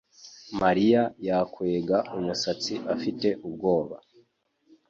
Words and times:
Mariya 0.61 1.01
yakwega 1.27 1.97
umusatsi 2.17 2.73
afite 2.95 3.27
ubwoba 3.47 3.95